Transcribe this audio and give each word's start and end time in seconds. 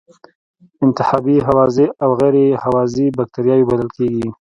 انتحابی 0.85 1.35
هوازی 1.47 1.85
او 2.03 2.09
غیر 2.19 2.35
هوازی 2.63 3.07
بکټریاوې 3.17 3.65
بلل 3.69 3.89
کیږي. 3.97 4.27